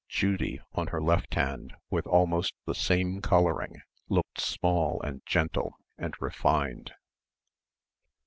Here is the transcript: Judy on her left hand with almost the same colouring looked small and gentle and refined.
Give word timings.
Judy 0.09 0.59
on 0.73 0.87
her 0.87 0.99
left 0.99 1.35
hand 1.35 1.75
with 1.91 2.07
almost 2.07 2.55
the 2.65 2.73
same 2.73 3.21
colouring 3.21 3.83
looked 4.09 4.41
small 4.41 4.99
and 5.03 5.23
gentle 5.27 5.77
and 5.95 6.15
refined. 6.19 6.91